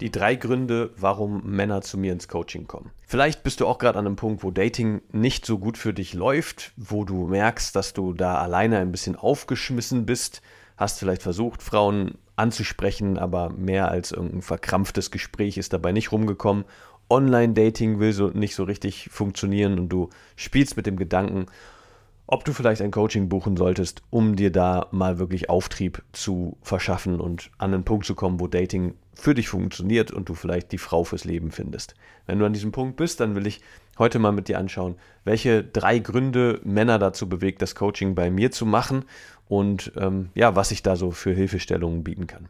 [0.00, 2.90] Die drei Gründe, warum Männer zu mir ins Coaching kommen.
[3.06, 6.12] Vielleicht bist du auch gerade an einem Punkt, wo Dating nicht so gut für dich
[6.12, 10.42] läuft, wo du merkst, dass du da alleine ein bisschen aufgeschmissen bist,
[10.76, 16.64] hast vielleicht versucht, Frauen anzusprechen, aber mehr als irgendein verkrampftes Gespräch ist dabei nicht rumgekommen.
[17.08, 21.46] Online-Dating will so nicht so richtig funktionieren und du spielst mit dem Gedanken,
[22.26, 27.20] ob du vielleicht ein Coaching buchen solltest, um dir da mal wirklich Auftrieb zu verschaffen
[27.20, 30.78] und an einen Punkt zu kommen, wo Dating für dich funktioniert und du vielleicht die
[30.78, 31.94] Frau fürs Leben findest.
[32.26, 33.60] Wenn du an diesem Punkt bist, dann will ich
[33.98, 38.50] heute mal mit dir anschauen, welche drei Gründe Männer dazu bewegt, das Coaching bei mir
[38.50, 39.04] zu machen
[39.48, 42.48] und ähm, ja, was ich da so für Hilfestellungen bieten kann.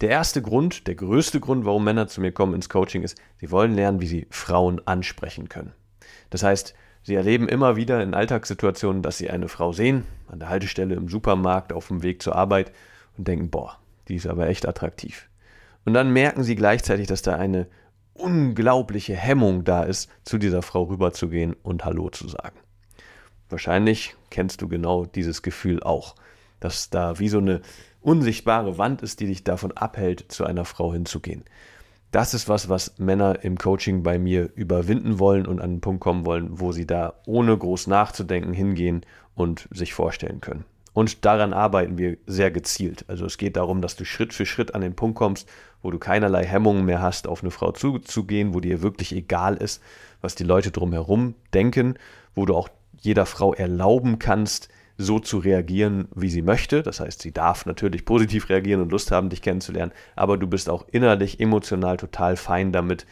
[0.00, 3.50] Der erste Grund, der größte Grund, warum Männer zu mir kommen ins Coaching, ist, sie
[3.50, 5.72] wollen lernen, wie sie Frauen ansprechen können.
[6.30, 10.48] Das heißt, Sie erleben immer wieder in Alltagssituationen, dass Sie eine Frau sehen, an der
[10.48, 12.72] Haltestelle im Supermarkt, auf dem Weg zur Arbeit
[13.18, 15.28] und denken, boah, die ist aber echt attraktiv.
[15.84, 17.66] Und dann merken Sie gleichzeitig, dass da eine
[18.14, 22.58] unglaubliche Hemmung da ist, zu dieser Frau rüberzugehen und Hallo zu sagen.
[23.48, 26.14] Wahrscheinlich kennst du genau dieses Gefühl auch,
[26.60, 27.62] dass da wie so eine
[28.00, 31.44] unsichtbare Wand ist, die dich davon abhält, zu einer Frau hinzugehen
[32.12, 36.02] das ist was, was Männer im Coaching bei mir überwinden wollen und an den Punkt
[36.02, 40.66] kommen wollen, wo sie da ohne groß nachzudenken hingehen und sich vorstellen können.
[40.94, 43.04] Und daran arbeiten wir sehr gezielt.
[43.08, 45.48] Also es geht darum, dass du Schritt für Schritt an den Punkt kommst,
[45.80, 49.82] wo du keinerlei Hemmungen mehr hast, auf eine Frau zuzugehen, wo dir wirklich egal ist,
[50.20, 51.98] was die Leute drumherum denken,
[52.34, 52.68] wo du auch
[53.00, 56.82] jeder Frau erlauben kannst, so zu reagieren, wie sie möchte.
[56.82, 60.68] Das heißt, sie darf natürlich positiv reagieren und Lust haben, dich kennenzulernen, aber du bist
[60.68, 63.06] auch innerlich, emotional total fein damit,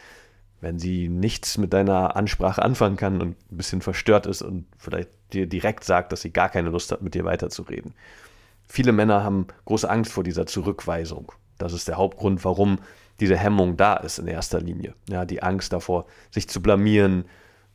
[0.61, 5.09] wenn sie nichts mit deiner Ansprache anfangen kann und ein bisschen verstört ist und vielleicht
[5.33, 7.93] dir direkt sagt, dass sie gar keine Lust hat, mit dir weiterzureden.
[8.67, 11.31] Viele Männer haben große Angst vor dieser Zurückweisung.
[11.57, 12.79] Das ist der Hauptgrund, warum
[13.19, 14.95] diese Hemmung da ist in erster Linie.
[15.09, 17.25] Ja, die Angst davor, sich zu blamieren,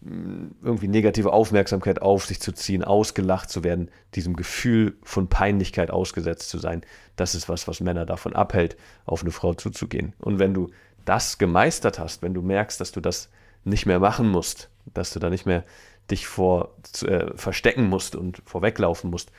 [0.00, 6.48] irgendwie negative Aufmerksamkeit auf sich zu ziehen, ausgelacht zu werden, diesem Gefühl von Peinlichkeit ausgesetzt
[6.48, 6.82] zu sein,
[7.16, 10.12] das ist was, was Männer davon abhält, auf eine Frau zuzugehen.
[10.18, 10.70] Und wenn du
[11.04, 13.30] das gemeistert hast, wenn du merkst, dass du das
[13.64, 15.64] nicht mehr machen musst, dass du da nicht mehr
[16.10, 19.32] dich vor äh, verstecken musst und vorweglaufen musst,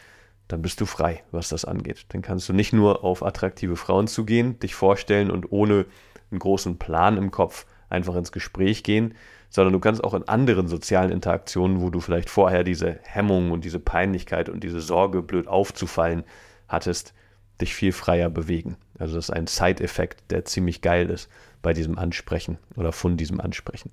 [0.48, 2.06] dann bist du frei, was das angeht.
[2.10, 5.86] Dann kannst du nicht nur auf attraktive Frauen zugehen, dich vorstellen und ohne
[6.32, 9.14] einen großen Plan im Kopf einfach ins Gespräch gehen,
[9.50, 13.64] sondern du kannst auch in anderen sozialen Interaktionen, wo du vielleicht vorher diese Hemmung und
[13.64, 16.24] diese Peinlichkeit und diese Sorge, blöd aufzufallen
[16.68, 17.14] hattest,
[17.62, 18.78] dich viel freier bewegen.
[19.00, 21.30] Also das ist ein Side-Effekt, der ziemlich geil ist
[21.62, 23.92] bei diesem Ansprechen oder von diesem Ansprechen.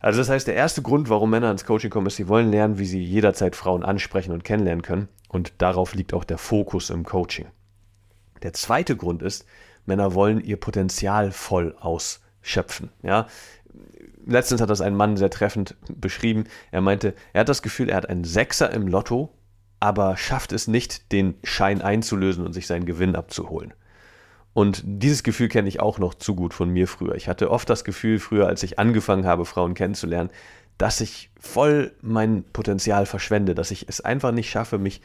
[0.00, 2.78] Also das heißt, der erste Grund, warum Männer ins Coaching kommen, ist, sie wollen lernen,
[2.78, 5.08] wie sie jederzeit Frauen ansprechen und kennenlernen können.
[5.28, 7.46] Und darauf liegt auch der Fokus im Coaching.
[8.42, 9.44] Der zweite Grund ist,
[9.84, 12.90] Männer wollen ihr Potenzial voll ausschöpfen.
[13.02, 13.26] Ja,
[14.26, 16.44] letztens hat das ein Mann sehr treffend beschrieben.
[16.70, 19.36] Er meinte, er hat das Gefühl, er hat einen Sechser im Lotto,
[19.80, 23.74] aber schafft es nicht, den Schein einzulösen und sich seinen Gewinn abzuholen.
[24.52, 27.14] Und dieses Gefühl kenne ich auch noch zu gut von mir früher.
[27.14, 30.30] Ich hatte oft das Gefühl früher, als ich angefangen habe, Frauen kennenzulernen,
[30.76, 35.02] dass ich voll mein Potenzial verschwende, dass ich es einfach nicht schaffe, mich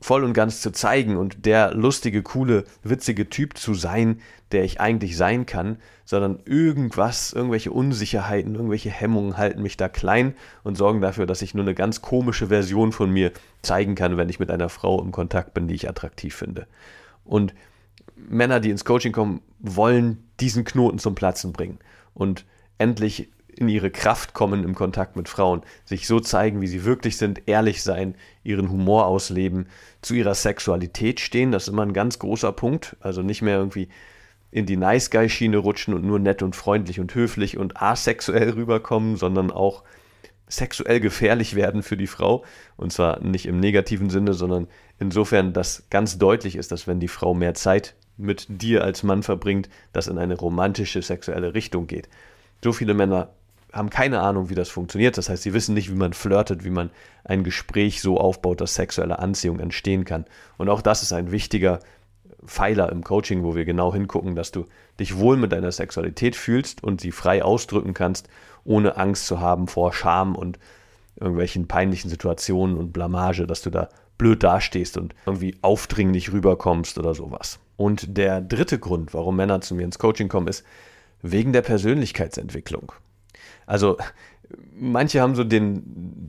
[0.00, 4.20] voll und ganz zu zeigen und der lustige, coole, witzige Typ zu sein,
[4.52, 10.34] der ich eigentlich sein kann, sondern irgendwas, irgendwelche Unsicherheiten, irgendwelche Hemmungen halten mich da klein
[10.62, 14.28] und sorgen dafür, dass ich nur eine ganz komische Version von mir zeigen kann, wenn
[14.28, 16.66] ich mit einer Frau im Kontakt bin, die ich attraktiv finde.
[17.24, 17.54] Und
[18.16, 21.78] Männer, die ins Coaching kommen, wollen diesen Knoten zum Platzen bringen
[22.14, 22.44] und
[22.78, 27.16] endlich in ihre Kraft kommen im Kontakt mit Frauen, sich so zeigen, wie sie wirklich
[27.16, 29.66] sind, ehrlich sein, ihren Humor ausleben,
[30.02, 33.88] zu ihrer Sexualität stehen, das ist immer ein ganz großer Punkt, also nicht mehr irgendwie
[34.50, 38.50] in die Nice Guy Schiene rutschen und nur nett und freundlich und höflich und asexuell
[38.50, 39.82] rüberkommen, sondern auch
[40.48, 42.44] sexuell gefährlich werden für die Frau.
[42.76, 44.68] Und zwar nicht im negativen Sinne, sondern
[45.00, 49.22] insofern, dass ganz deutlich ist, dass wenn die Frau mehr Zeit mit dir als Mann
[49.22, 52.08] verbringt, das in eine romantische sexuelle Richtung geht.
[52.62, 53.30] So viele Männer
[53.72, 55.18] haben keine Ahnung, wie das funktioniert.
[55.18, 56.90] Das heißt, sie wissen nicht, wie man flirtet, wie man
[57.24, 60.26] ein Gespräch so aufbaut, dass sexuelle Anziehung entstehen kann.
[60.58, 61.80] Und auch das ist ein wichtiger
[62.46, 64.66] Pfeiler im Coaching, wo wir genau hingucken, dass du
[65.00, 68.28] dich wohl mit deiner Sexualität fühlst und sie frei ausdrücken kannst,
[68.64, 70.58] ohne Angst zu haben vor Scham und
[71.18, 73.88] irgendwelchen peinlichen Situationen und Blamage, dass du da
[74.18, 77.58] blöd dastehst und irgendwie aufdringlich rüberkommst oder sowas.
[77.76, 80.64] Und der dritte Grund, warum Männer zu mir ins Coaching kommen, ist
[81.22, 82.92] wegen der Persönlichkeitsentwicklung.
[83.66, 83.96] Also
[84.74, 85.82] manche haben so den,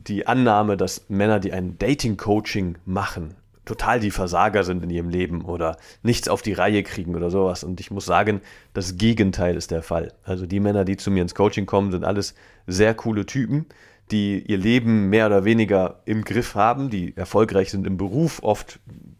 [0.06, 3.34] die Annahme, dass Männer, die ein Dating-Coaching machen,
[3.64, 7.64] total die Versager sind in ihrem Leben oder nichts auf die Reihe kriegen oder sowas.
[7.64, 8.40] Und ich muss sagen,
[8.72, 10.12] das Gegenteil ist der Fall.
[10.22, 12.34] Also die Männer, die zu mir ins Coaching kommen, sind alles
[12.66, 13.66] sehr coole Typen,
[14.10, 18.78] die ihr Leben mehr oder weniger im Griff haben, die erfolgreich sind im Beruf, oft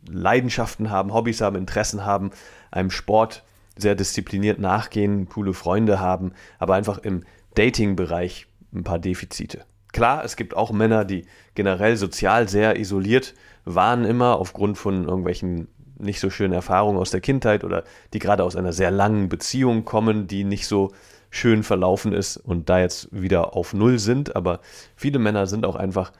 [0.09, 2.31] Leidenschaften haben, Hobbys haben, Interessen haben,
[2.71, 3.45] einem Sport
[3.77, 7.25] sehr diszipliniert nachgehen, coole Freunde haben, aber einfach im
[7.55, 9.65] Dating-Bereich ein paar Defizite.
[9.93, 15.69] Klar, es gibt auch Männer, die generell sozial sehr isoliert waren immer aufgrund von irgendwelchen
[15.99, 19.85] nicht so schönen Erfahrungen aus der Kindheit oder die gerade aus einer sehr langen Beziehung
[19.85, 20.93] kommen, die nicht so
[21.31, 24.37] schön verlaufen ist und da jetzt wieder auf Null sind.
[24.37, 24.61] Aber
[24.95, 26.13] viele Männer sind auch einfach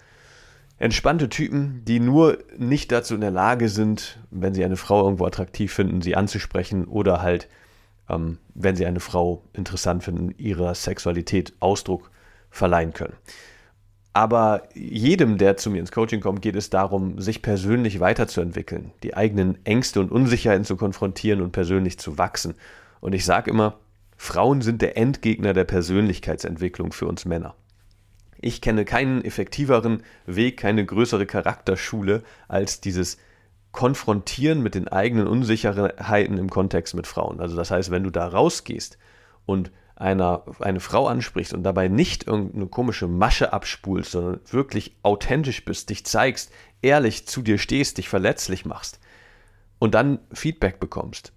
[0.79, 5.25] entspannte Typen, die nur nicht dazu in der Lage sind, wenn sie eine Frau irgendwo
[5.25, 7.49] attraktiv finden, sie anzusprechen oder halt,
[8.09, 12.11] ähm, wenn sie eine Frau interessant finden, ihrer Sexualität Ausdruck
[12.51, 13.15] verleihen können.
[14.13, 19.15] Aber jedem, der zu mir ins Coaching kommt, geht es darum, sich persönlich weiterzuentwickeln, die
[19.15, 22.55] eigenen Ängste und Unsicherheiten zu konfrontieren und persönlich zu wachsen.
[23.01, 23.79] Und ich sage immer,
[24.17, 27.55] Frauen sind der Endgegner der Persönlichkeitsentwicklung für uns Männer.
[28.41, 33.19] Ich kenne keinen effektiveren Weg, keine größere Charakterschule als dieses
[33.73, 37.41] Konfrontieren mit den eigenen Unsicherheiten im Kontext mit Frauen.
[37.41, 38.99] Also das heißt, wenn du da rausgehst
[39.45, 45.65] und einer, eine Frau ansprichst und dabei nicht irgendeine komische Masche abspulst, sondern wirklich authentisch
[45.65, 49.01] bist, dich zeigst, ehrlich zu dir stehst, dich verletzlich machst
[49.79, 51.33] und dann Feedback bekommst,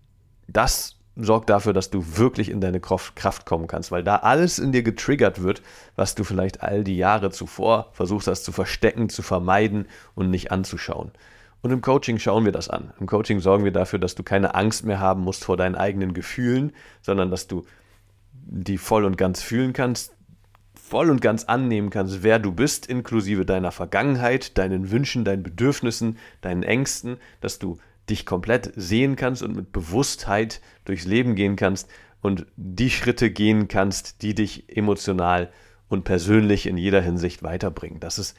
[0.47, 4.71] das sorgt dafür, dass du wirklich in deine Kraft kommen kannst, weil da alles in
[4.71, 5.61] dir getriggert wird,
[5.95, 10.51] was du vielleicht all die Jahre zuvor versucht hast zu verstecken, zu vermeiden und nicht
[10.51, 11.11] anzuschauen.
[11.61, 12.93] Und im Coaching schauen wir das an.
[12.99, 16.13] Im Coaching sorgen wir dafür, dass du keine Angst mehr haben musst vor deinen eigenen
[16.13, 16.71] Gefühlen,
[17.01, 17.65] sondern dass du
[18.31, 20.15] die voll und ganz fühlen kannst,
[20.73, 26.17] voll und ganz annehmen kannst, wer du bist, inklusive deiner Vergangenheit, deinen Wünschen, deinen Bedürfnissen,
[26.41, 27.77] deinen Ängsten, dass du
[28.09, 31.89] dich komplett sehen kannst und mit Bewusstheit durchs Leben gehen kannst
[32.21, 35.49] und die Schritte gehen kannst, die dich emotional
[35.87, 37.99] und persönlich in jeder Hinsicht weiterbringen.
[37.99, 38.35] Das ist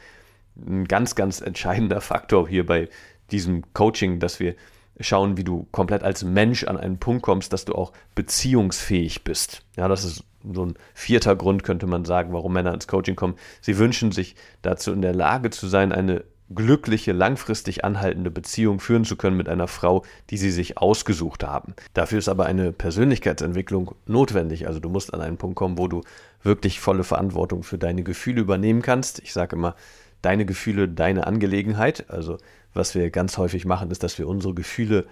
[0.57, 2.89] ein ganz, ganz entscheidender Faktor hier bei
[3.31, 4.55] diesem Coaching, dass wir
[5.01, 9.63] schauen, wie du komplett als Mensch an einen Punkt kommst, dass du auch beziehungsfähig bist.
[9.77, 13.37] Ja, das ist so ein vierter Grund, könnte man sagen, warum Männer ins Coaching kommen.
[13.61, 16.25] Sie wünschen sich dazu in der Lage zu sein, eine
[16.55, 21.75] glückliche, langfristig anhaltende Beziehung führen zu können mit einer Frau, die sie sich ausgesucht haben.
[21.95, 24.67] Dafür ist aber eine Persönlichkeitsentwicklung notwendig.
[24.67, 26.03] Also du musst an einen Punkt kommen, wo du
[26.43, 29.21] wirklich volle Verantwortung für deine Gefühle übernehmen kannst.
[29.21, 29.77] Ich sage immer,
[30.23, 32.11] deine Gefühle, deine Angelegenheit.
[32.11, 32.39] Also
[32.75, 35.07] was wir ganz häufig machen, ist, dass wir unsere Gefühle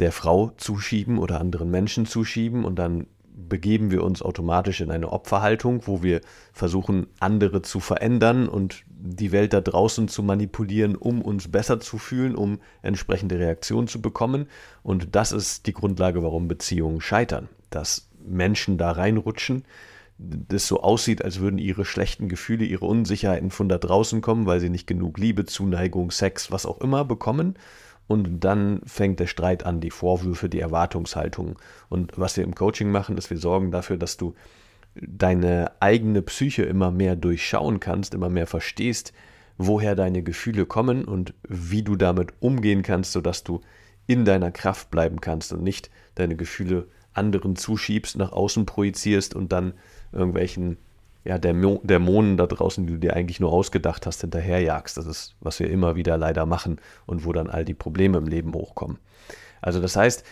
[0.00, 5.12] der Frau zuschieben oder anderen Menschen zuschieben und dann begeben wir uns automatisch in eine
[5.12, 6.20] Opferhaltung, wo wir
[6.52, 11.98] versuchen, andere zu verändern und die Welt da draußen zu manipulieren, um uns besser zu
[11.98, 14.46] fühlen, um entsprechende Reaktionen zu bekommen.
[14.82, 17.48] Und das ist die Grundlage, warum Beziehungen scheitern.
[17.70, 19.64] Dass Menschen da reinrutschen,
[20.16, 24.60] das so aussieht, als würden ihre schlechten Gefühle, ihre Unsicherheiten von da draußen kommen, weil
[24.60, 27.56] sie nicht genug Liebe, Zuneigung, Sex, was auch immer bekommen.
[28.06, 31.58] Und dann fängt der Streit an, die Vorwürfe, die Erwartungshaltung.
[31.88, 34.34] Und was wir im Coaching machen, ist, wir sorgen dafür, dass du
[34.94, 39.12] deine eigene Psyche immer mehr durchschauen kannst, immer mehr verstehst,
[39.56, 43.60] woher deine Gefühle kommen und wie du damit umgehen kannst, sodass du
[44.06, 49.52] in deiner Kraft bleiben kannst und nicht deine Gefühle anderen zuschiebst, nach außen projizierst und
[49.52, 49.72] dann
[50.12, 50.76] irgendwelchen
[51.24, 54.96] ja, Dämonen da draußen, die du dir eigentlich nur ausgedacht hast, hinterherjagst.
[54.96, 58.26] Das ist, was wir immer wieder leider machen und wo dann all die Probleme im
[58.26, 58.98] Leben hochkommen.
[59.62, 60.24] Also das heißt,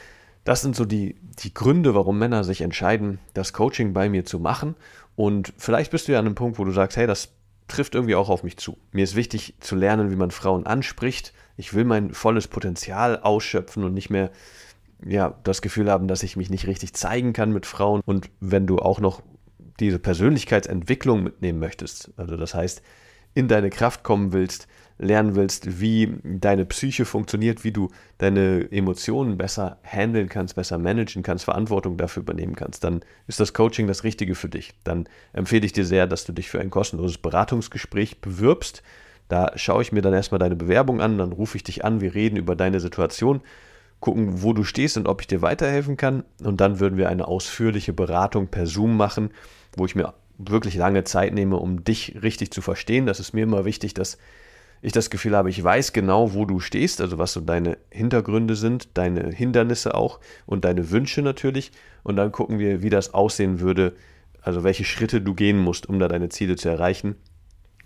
[0.44, 4.38] das sind so die, die Gründe, warum Männer sich entscheiden, das Coaching bei mir zu
[4.38, 4.76] machen.
[5.16, 7.30] Und vielleicht bist du ja an einem Punkt, wo du sagst, hey, das
[7.68, 8.76] trifft irgendwie auch auf mich zu.
[8.90, 11.32] Mir ist wichtig zu lernen, wie man Frauen anspricht.
[11.56, 14.30] Ich will mein volles Potenzial ausschöpfen und nicht mehr
[15.04, 18.02] ja, das Gefühl haben, dass ich mich nicht richtig zeigen kann mit Frauen.
[18.04, 19.22] Und wenn du auch noch
[19.80, 22.82] diese Persönlichkeitsentwicklung mitnehmen möchtest, also das heißt,
[23.34, 29.36] in deine Kraft kommen willst, lernen willst, wie deine Psyche funktioniert, wie du deine Emotionen
[29.36, 34.04] besser handeln kannst, besser managen kannst, Verantwortung dafür übernehmen kannst, dann ist das Coaching das
[34.04, 34.74] Richtige für dich.
[34.84, 38.82] Dann empfehle ich dir sehr, dass du dich für ein kostenloses Beratungsgespräch bewirbst.
[39.28, 42.14] Da schaue ich mir dann erstmal deine Bewerbung an, dann rufe ich dich an, wir
[42.14, 43.40] reden über deine Situation,
[43.98, 46.24] gucken, wo du stehst und ob ich dir weiterhelfen kann.
[46.42, 49.30] Und dann würden wir eine ausführliche Beratung per Zoom machen
[49.76, 53.06] wo ich mir wirklich lange Zeit nehme, um dich richtig zu verstehen.
[53.06, 54.18] Das ist mir immer wichtig, dass
[54.80, 58.56] ich das Gefühl habe, ich weiß genau, wo du stehst, also was so deine Hintergründe
[58.56, 61.70] sind, deine Hindernisse auch und deine Wünsche natürlich.
[62.02, 63.94] Und dann gucken wir, wie das aussehen würde,
[64.42, 67.14] also welche Schritte du gehen musst, um da deine Ziele zu erreichen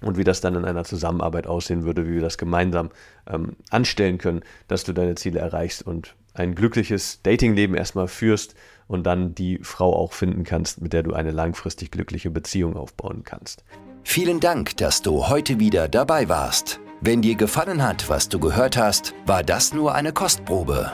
[0.01, 2.91] und wie das dann in einer Zusammenarbeit aussehen würde, wie wir das gemeinsam
[3.27, 8.55] ähm, anstellen können, dass du deine Ziele erreichst und ein glückliches Datingleben erstmal führst
[8.89, 13.23] und dann die Frau auch finden kannst, mit der du eine langfristig glückliche Beziehung aufbauen
[13.25, 13.65] kannst.
[14.05, 16.81] Vielen Dank, dass du heute wieder dabei warst.
[17.01, 20.93] Wenn dir gefallen hat, was du gehört hast, war das nur eine Kostprobe.